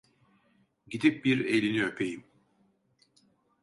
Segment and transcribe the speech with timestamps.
[0.87, 2.23] Gidip bir elini öpeyim…